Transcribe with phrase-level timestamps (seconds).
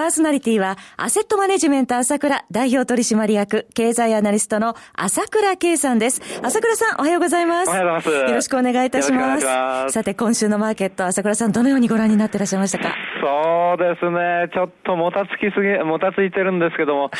[0.00, 6.22] パーソナリティは、アセットマネジメント朝倉代表取締役、経済アナリストの朝倉慶さんです。
[6.42, 7.68] 朝倉さん、おはようございます。
[7.68, 8.30] おはようございます。
[8.30, 9.44] よろしくお願いいたします。
[9.44, 12.94] ますさて、今週のマーケット、朝倉さん、どのようにご覧になっていらっしゃいましたか？
[13.20, 17.10] そうですね、ちょっともたつきすぎ、もたついてるんですけども、はい、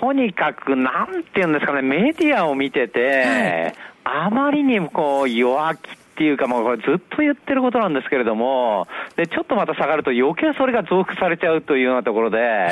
[0.00, 12.70] とにかく、なんていうんですかね、メディアを見てて、はい、あまりにもこう弱気ていうか、もうこれずっと言ってることなんですけれども、で、ちょっとまた下がると余計それが増幅されちゃうというようなところで、はい、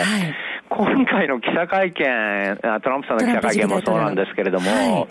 [0.70, 5.08] 今回の記者会見、トランプさんの記者会見もそうなんですけれども、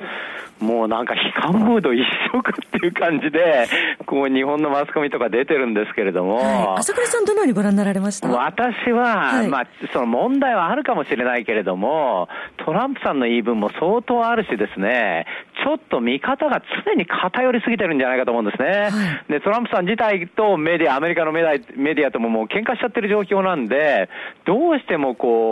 [0.60, 2.02] もうなんか悲観ムード一
[2.34, 3.68] 色っていう感じで、
[4.06, 8.28] こう日本のマスコミとか出てるんですけれども、はい、朝倉さん、どのようにご覧になられました？
[8.30, 12.28] 私は、はい、まあ、その問題はあるかもしれないけれども、
[12.58, 15.26] トランプさんの言い分も相当あるしですね、
[15.64, 18.70] ちょっと見方が常に偏りすぎてるんじゃないかと思うんですね。
[18.70, 18.88] は
[19.30, 24.10] い、で、トランプさん自体とメディア、アメリカのメディアメディアとももう喧嘩しちゃってる状況なんで、
[24.46, 25.47] どうしてもこう、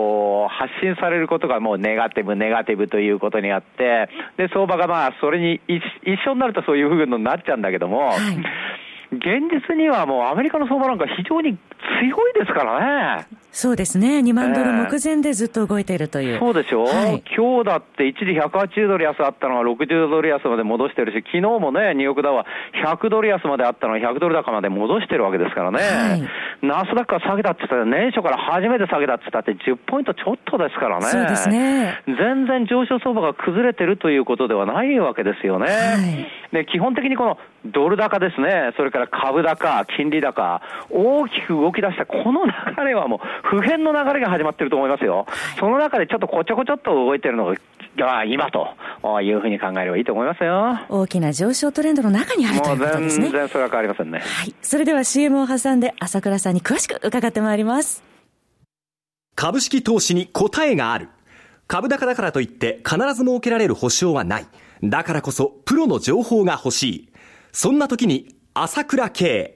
[0.48, 5.82] 発信されることがもうネガティブ、ネガティブということにあって、で、相場がまあ、それに一
[6.26, 8.18] 緒になるとそういうふうになっちゃうんだけども、はい。
[9.12, 11.56] 現実にはもうアメリカの相場なんか非常に
[12.00, 13.26] 強いですからね。
[13.56, 14.18] そうですね。
[14.18, 16.34] 2万ドル目前でずっと動いているという。
[16.34, 22.44] えー、そうでしょ、はい、今日だって一時180ドル安あったのが60ドル安まで戻してるし、昨日もね、ニューヨークダウは
[22.84, 25.78] 100ドル安まであったのが100ドル高まで戻してるわけですからね。
[25.78, 26.22] はい、
[26.60, 31.06] ナスダックは下げたって言ったら、年初から初めて下げたって言ったって10ポイントちょっとですからね。
[31.06, 32.02] そうですね。
[32.04, 35.66] 全然上昇相場が崩れてるということではないわけですよね。
[35.66, 35.96] は
[36.52, 40.60] い、で、基本的にこのドル高ですね、それから株高、金利高、
[40.90, 42.52] 大きく動き出したこの流
[42.84, 45.26] れはもう普遍の流れが始まってると思いますよ。
[45.58, 47.54] その中でちょっとこちょこちょっと動いてるの
[47.96, 48.68] が今と
[49.22, 50.78] いうふうに考えればいいと思いますよ。
[50.88, 53.24] 大きな上昇トレンドの中にあるということですね。
[53.30, 54.18] 全然それは変わりませんね。
[54.18, 54.54] はい。
[54.60, 58.04] それでは CM を挟んで朝倉さんに詳しく伺ってまいります。
[59.34, 61.08] 株式投資に答えがある。
[61.68, 64.46] 株高だからといって必ず設けられる保証はない。
[64.82, 67.08] だからこそプロの情報が欲しい。
[67.52, 69.55] そんな時に朝倉慶。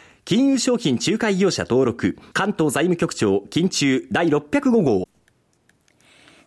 [0.23, 5.10] 金融商品仲介業者登録、関東財務局長、金中第605号。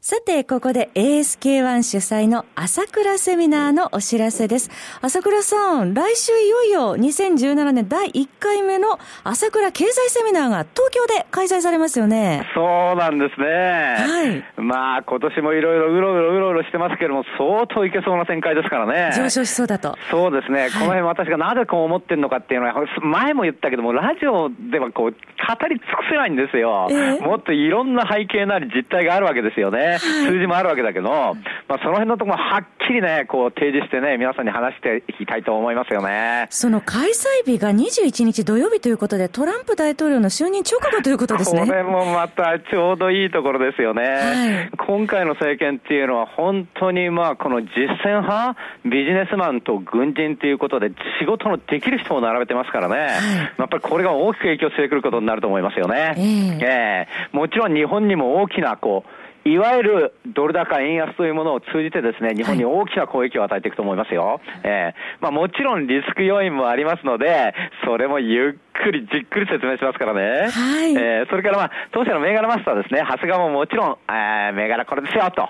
[0.07, 4.69] さて、ここで ASK1 主催の朝倉セミナーのお知らせです。
[5.01, 12.47] 朝倉さん、来週いよいよ2017年第1回目の朝倉経済セミナーが東京で開催されますよね。
[12.55, 13.47] そうなんですね。
[13.47, 14.25] は
[14.61, 14.61] い。
[14.61, 19.11] まあ、今年もいろいろうろうろうろうろしてますけども、相当いけそうな展開ですからね。
[19.17, 19.97] 上昇しそうだと。
[20.11, 20.65] そうですね。
[20.65, 26.89] はい、この辺私がなぜこう思ってるのかっていうのは、前も言ったけども、ラジオではこう、語り尽くせないんですよ。
[26.91, 29.94] えー、もっといろんな背景なり実態があるわけですよね。
[29.99, 36.47] 数字もあるわけだけど、まあ、その辺のところはっきりね、こう提示してね、皆さんに話していきたいと思いますよね。
[36.51, 41.67] その開催日が21日土曜日ということで、トランプ大統領の就任直後ということですね。
[41.67, 44.03] これもまたちょうどいいところですよね。
[44.03, 47.69] はい、今回の政権っていうのは本当にまあこの実
[48.05, 50.91] 践派、ビジネスマンと軍人ということで
[51.21, 52.95] 仕事のできる人を並べてますからね。
[52.95, 53.11] はい、
[53.59, 56.15] やっぱりこれが大きく影響してくることになると思いますよね。
[56.17, 64.25] えー、えー、もちろん日本にも大きなこう、いわゆるドル高円安というものを通じてですね、日本に大きな攻撃を与えていくと思いますよ。
[64.25, 67.55] はい、えー、まあもちろんリスク要因もありますので、
[67.85, 70.51] それもゆっくりじっくり説明しますからね。
[70.51, 70.93] はい。
[70.93, 75.49] えー、それからまあ、当社の銘柄マスターですね、長谷川ももちろん、えー、銘柄これですよ、と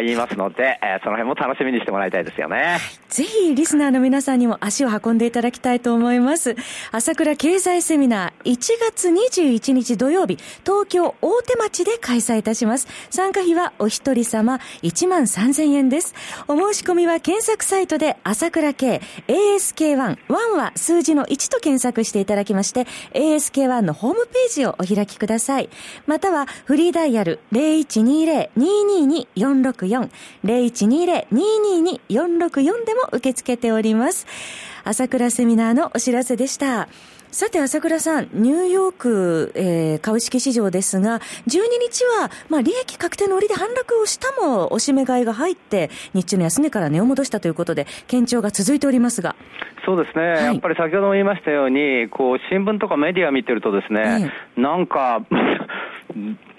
[0.00, 2.78] 言いますので、えー、その辺も楽しみにしてもらいたいですよね。
[3.08, 6.56] ぜひ、リスナーの皆さんにも足を運んでいただきたいと思います。
[6.92, 12.88] 朝倉経済セミナー、1月21日土曜日、東京大手町で開催いたします。
[13.10, 16.14] 参加費はお一人様1万3000円です。
[16.48, 25.68] お申し込みは検索サイトで朝倉系 ASK1、1は数字の1と検索していただきますまして、ASK1 のホームページをお開きください。
[26.06, 30.08] または、フリーダイヤル0120-222-464、
[30.44, 34.28] 0120-222-464でも受け付けております。
[34.84, 36.88] 朝倉セミナーのお知らせでした。
[37.34, 49.34] さて、朝倉さん、ニューヨーク、えー、株式市場ですが、12日は、まあ、利益確定の売りで反落をしたも、押し目買いが入って、日中の安値から値を戻したということで、堅調が続いておりますが。
[49.86, 55.22] そうですね、はい、やっぱり先ほども言いましたように、こう、新聞とかメディア見てるとですね、ええ、なんか、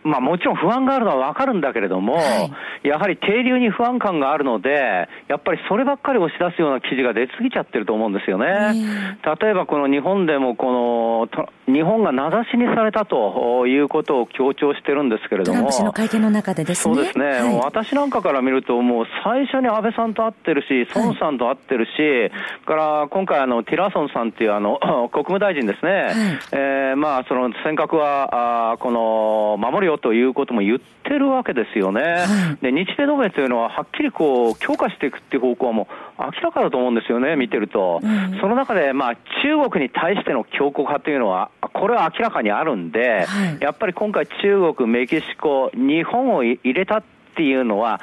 [0.04, 2.50] まあもちろん不安があるのはわかるんだけれども、は
[2.84, 9.18] い、やはり停留に不安感があるので、やっぱりそればっかり押し出すような記事が出過ぎちゃってると思うんですよね。
[9.42, 11.30] 例えばこの日本でもこ
[11.68, 15.70] の、日本が名指しにされたということを強調してるんですけれども。
[15.84, 16.96] の会見の中でですね。
[16.96, 22.32] そうですね、はい、私なんかから見ると、もう最初に安倍さんと会ってるし、孫さんと会ってるし、はい、
[22.66, 24.80] から今回あの、ティラソンさんっていうあの、
[25.12, 25.92] 国務大臣ですね。
[25.92, 26.14] はい、
[26.52, 32.02] えー、まあその尖閣は、あこの、守るよということも言ってるわけですよね。
[32.02, 35.88] はい、で、日米同盟というのは、はっきりこう、強化していくっていう方向はも
[36.20, 38.00] う明らかだと思うんですよね、見てると。
[38.04, 47.04] うん、その中で、まあ、中国に対しての強硬派というのは、これは明らかにあるんで、はい、やっぱり今回中国、メキシコ、日本を入れたっ
[47.36, 48.00] ていうのは、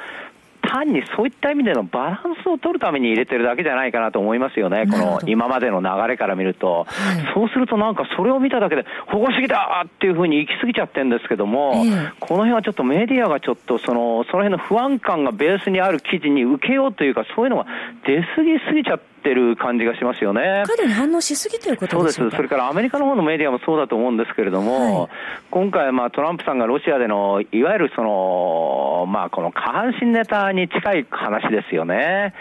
[0.71, 17.65] 単にそういった意味でのバランスを取るために入れてるだけじゃないかなと思いますよね、この今までの流れから見ると、はい、そうするとなんかそれを見ただけで、保護主義だっていうふうに行き過ぎちゃってるんですけども、えー、この辺はちょっとメディアがちょっとその、その辺の不安感がベースにある記事に受けようというか、そういうのが
[18.05, 20.63] 出過ぎすぎちゃって、ってる感じがしますよね。
[20.65, 22.35] 過度に反応しすぎてることですそうです。
[22.35, 25.09] それからアメリカの方のメディアもそうだと思うんですけれども、はい、
[25.51, 32.33] 今回、まあ、トランプさんがロシアでの、いわゆるその、まあ、この下半身ネタに近い話ですよね。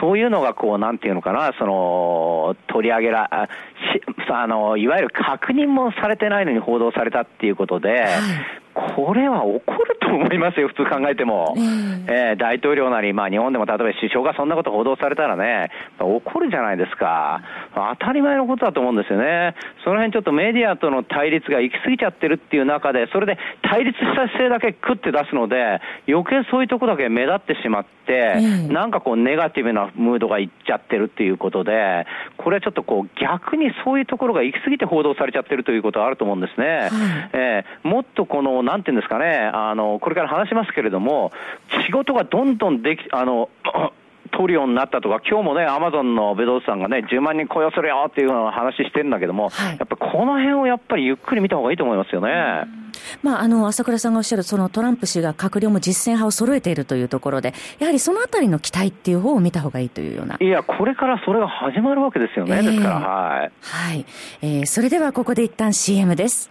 [0.00, 3.48] そういうのが、こう、なんていうのかな、その、取り上げら、
[3.92, 11.54] しあの、いわゆる確認もされてないのに報道されたっていうことで、はいこれは起こると思いますよ、普通考えても。
[11.56, 17.42] えー、えー、大統領なり、まあ日本でも例えば首相がそんなこと報道されたらね、起こるじゃないですか。
[17.74, 19.54] 当たり前のことだと思うんですよね。
[19.84, 36.66] その辺ちょっとメディアとの対立が行き過ぎちゃってるっていう中で、それで対立した姿勢だけクって出すので、余計そういうとこだけ目立ってしまって、なんかこうネガティブなムードがいっちゃってるっていうことで、これはちょっとこう逆にそういうところが行き過ぎて報道されちゃってるということはあると思うんですね。
[36.66, 36.90] はい、
[37.32, 41.32] えー、もっとこのなんていうんですかね、あの、これから話しますけれども、
[41.86, 43.48] 仕事がどんどんでき、あの、
[44.32, 52.30] 取るようになったとか、今日もね、アマゾンのベドウスさんがね、10万人雇用するよっていうような話してるんだけども、はい、やっぱこの辺をやっぱりゆっくり見た方がいいと思いますよね。
[53.22, 60.36] まあ、あの、朝倉さんがおっしゃる、そのトランプ氏が閣僚も実践派を揃えているというところで、やはりそのあたりの期待っていう方を見た方がいいというような。
[60.40, 63.52] いや、これからそれが始まるわけですよね、えー、ですから、はい。
[63.60, 64.06] はい。
[64.42, 66.50] えー、それではここで一旦 CM です。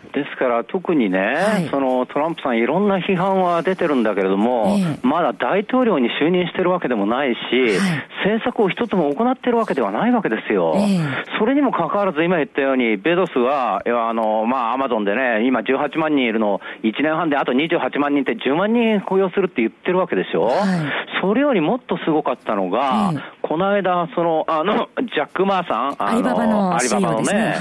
[0.13, 10.73] ですから特にね、はい、そのトランプさん、いろんな批判は出てるんだけれども、えー、まだ大統領に就任してるわけでもないし、はい、政策を一つも行ってるわけではないわけですよ。
[10.75, 20.47] えー、それにもかかわらず、今言ったように、ベゾスは、あの、まあ、アマゾンでね、今18万人いるの、1年半であと28万人って10万人雇用するって言ってるわけでしょ。
[20.47, 20.57] はい、
[21.21, 27.55] それよりもっとすごかったのが、えー、この間、その、あの、ジャック・マーさん、アリババの、アリババのね、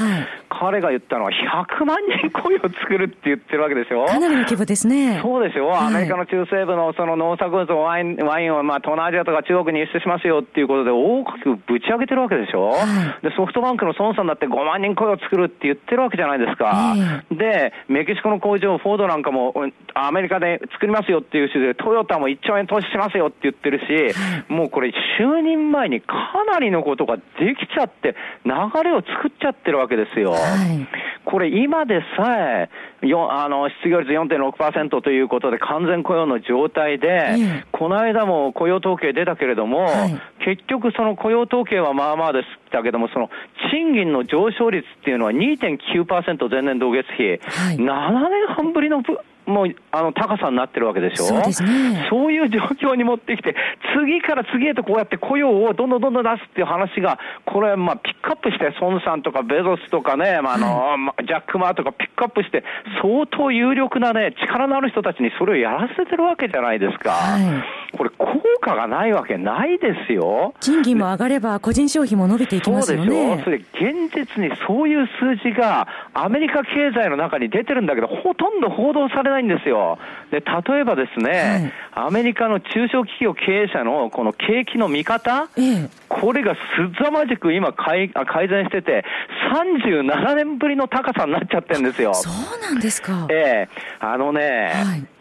[0.50, 5.20] 彼が言ったのは100万人雇用作るって言ってるわけでしょかなりの規模ですね。
[5.22, 5.72] そうですよ。
[5.74, 12.84] アメリカの中西部のその農作物、ワイン、ワインをまあ東南アジアとか中国に輸出しますよっていうことで大きくぶち上げてるわけでしょ、は
[13.22, 16.94] い、で、ソフトバンクの孫さんだって5万人雇用作るって言ってるわけじゃないですか。
[17.30, 19.54] で、メキシコの工場、フォードなんかも
[19.94, 24.14] アメリカで作りますよっていうしで、トヨタも1兆円投資しますよって言ってるし、
[24.48, 26.14] もうこれ就任前前にか
[26.52, 27.22] なりのことがで
[27.58, 28.14] きちゃって、
[28.44, 28.52] 流
[28.84, 30.34] れを作っちゃってるわけですよ。
[30.40, 30.88] はい、
[31.24, 32.68] これ今でさえ、
[33.02, 43.30] あの失業率4.6%ということで完全雇用の状態で、この間も雇用統計出たけれども、はい、結局その雇用統計はまあまあでしたけども、その
[43.70, 49.02] 賃金の上昇率っていうのは2.9%前年同月比、はい、7年半ぶりの
[49.46, 51.24] もうあの高さになってるわけでしょ？
[51.24, 52.60] そうです、ね、そういう状
[52.90, 53.56] 況に持ってきて、
[53.98, 60.66] 次から次へとこうやって雇用をどんどんどんどん出すっていう話が、これ、まあ、ピックアップして、孫さんとかベゾスとかね、まあ、あの、
[61.06, 62.62] はい、ジャック・マーとかピックアップして、
[63.02, 67.10] 相当有力なね、力のある人たちにそれをやらせてるわけじゃないですか。
[67.10, 67.96] はい。
[67.96, 68.26] これ、効
[68.60, 70.54] 果がないわけないですよ。
[70.60, 73.06] 賃金も上がれば、個人消費も伸びていきますよね。
[73.06, 73.44] そうでしょ。
[73.44, 79.98] それ、現実にそういう数字が、アメリカ経済の中に出てるんだけど、ほとんど報道されないんですよ。
[80.30, 86.60] で、例えばですね、はい、アメリカの中小企業経営者のこの景気の見方、ええ、これがす
[87.02, 89.04] ざまじく今改改善してて、
[89.52, 92.14] 37年ぶりの高さになっちゃってるんですよ。
[92.14, 93.26] そうなんですか。
[93.30, 93.68] ええ
[94.00, 95.19] あのね、はい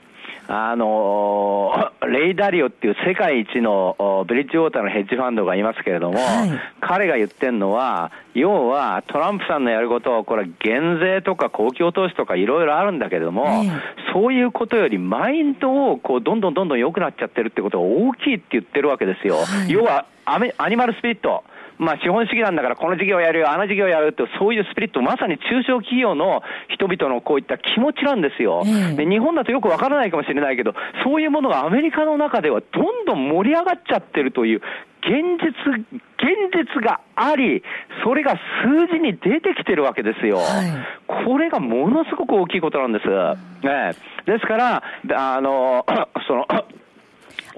[0.51, 6.49] あのレイダリオっていう世界一のブリッジウォーターのヘッジファンドがいますけれども、はい、
[6.81, 13.63] 彼が言ってるのは、要はトランプさんのやることを、これは減税とか公共投資とかいろいろあるんだけれども、
[14.11, 19.35] そういうことよりマインドをこうどんどんどんどん良くなっちゃってるってことが大きいって言ってるわけですよ。
[19.35, 21.43] はい、要はアメアニマルスピリット。
[21.79, 28.63] まあ、資本主義なんだから、この事業やるよ、あの事業やるって、そういうスピリット、まさに中小企業の人々のこういった気持ちなんですよ。
[28.97, 30.73] で日本だとよくわからないかもしれないけど、
[31.05, 34.61] そういうものがアメリカの中ではどんどん盛り上がっちゃってるという、
[35.01, 37.63] 現実、現実があり、
[38.03, 40.37] それが数字に出てきてるわけですよ。
[40.39, 43.07] はい、これがものすごく大きいことなんです。
[43.07, 43.93] ね、
[44.25, 44.83] ですから、
[45.15, 45.85] あの、
[46.27, 46.45] その、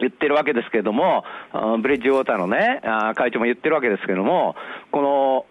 [0.01, 1.23] 言ってるわけですけれども、
[1.81, 2.81] ブリッジウォーターのね、
[3.15, 4.55] 会長も言ってるわけですけれども、
[4.91, 5.45] この、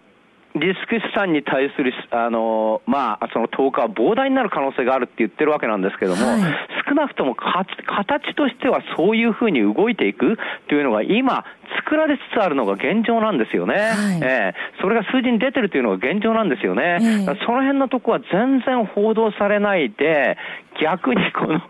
[0.55, 6.41] リスク資産に対する、あの、まあ、その投下は膨大になる可能性があるって言ってるわけなんですけども、はい、
[6.87, 11.45] 少なくとも形としてはそういうふうに動いていくというのが今、
[11.85, 13.75] 作られつつあるのが現状なんですよね。
[13.75, 16.97] はい、えー、それが数字に出てるというのが現状なんですよね。
[17.45, 20.37] その辺のとこは全然報道されないで、
[20.81, 21.61] 逆にこの、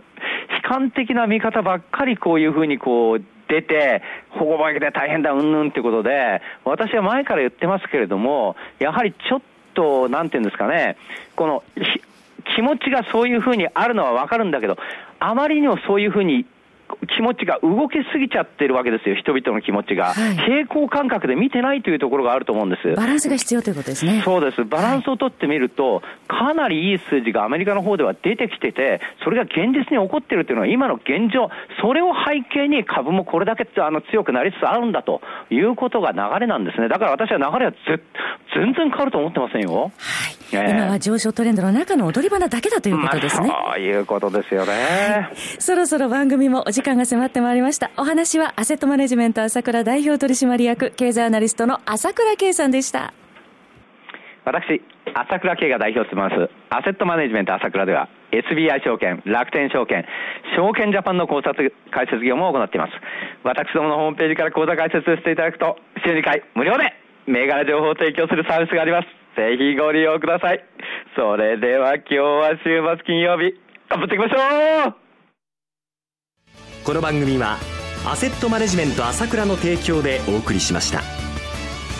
[0.63, 9.41] 悲観的な見方ばっかりこういうふうにこう出て、保護負けで大変だ、うんぬんってことで、私は前から言ってますけれども、やはりちょっ
[9.73, 10.95] と、なんていうんですかね、
[11.35, 11.63] この、
[12.55, 14.77] 気持ちがそういうふうにあるのはわかるんだけど、
[15.19, 16.45] あまりにもそういうふうに
[17.15, 20.13] 気持ちが動きすぎちゃってるわけですよ、人々の気持ちが。
[20.13, 22.95] はい、平行感覚で見てないというところがあると思うんです。
[22.95, 24.21] バランスが必要ということですね。
[24.23, 24.63] そうです。
[24.63, 31.49] バランスをとってみると、はい、かなりいい数字がアメリカの方では出てきてて、それが現実に起こってるというのは今の現状、
[31.81, 36.87] それを背景に株もこれだけあの強くなりつつあるんだということが流れなんですね。
[36.87, 37.73] だから私は流れは
[38.53, 39.91] 全然変わると思ってませんよ。
[39.97, 43.47] はい今は上昇トレンドの中の踊り場なだけだということですね。
[43.47, 47.89] まあ、そういうことですよね、はい、そろそろ番組もお時間が迫ってまいりました。
[47.95, 53.13] お話はアセットマネジメント朝倉代表取締役経済アナリストの朝倉圭さんでした。
[54.43, 54.81] 私、
[55.13, 60.05] 朝倉圭が代表してます、アセットマネジメント朝倉では、SBI 証券、楽天証券、
[60.57, 62.93] 証券ジャパンの考察解説業も行っています。
[63.43, 67.00] 私どものホームページから口座開設していただくと、週2回無料で
[67.31, 69.07] 銘柄情報を提供するサービスがあります。
[69.35, 70.63] ぜひご利用ください。
[71.15, 73.55] それでは今日は週末金曜日、
[73.89, 74.93] 頑張っていきましょう
[76.83, 77.57] この番組は、
[78.05, 81.01] アセットマネジメント朝倉の提供でお送りしました。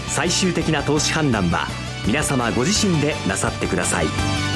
[0.07, 1.67] 最終的な投資判断は、
[2.05, 4.50] 皆様ご自身でなさってください。